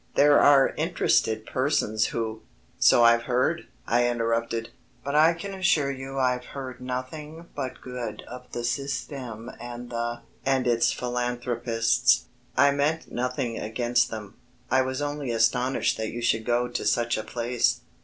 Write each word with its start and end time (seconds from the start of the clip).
There 0.15 0.39
are 0.39 0.69
interested 0.77 1.45
persons 1.45 2.07
who...." 2.07 2.41
"So 2.79 3.03
I've 3.03 3.25
heard," 3.29 3.67
I 3.85 4.07
interrupted, 4.07 4.71
"but 5.03 5.13
I 5.13 5.35
can 5.35 5.53
assure 5.53 5.91
you 5.91 6.17
I've 6.17 6.43
heard 6.57 6.81
nothing 6.81 7.49
but 7.55 7.81
good 7.81 8.23
of 8.27 8.51
the 8.51 8.61
Système 8.61 9.55
and 9.59 9.91
the... 9.91 10.21
and 10.43 10.65
its 10.65 10.91
philanthropists. 10.91 12.25
I 12.57 12.71
meant 12.71 13.11
nothing 13.11 13.59
against 13.59 14.09
them. 14.09 14.37
I 14.71 14.81
was 14.81 15.03
only 15.03 15.29
astonished 15.29 15.97
that 15.97 16.09
you 16.09 16.23
should 16.23 16.45
go 16.45 16.67
to 16.67 16.83
such 16.83 17.15
a 17.15 17.21
place." 17.23 17.81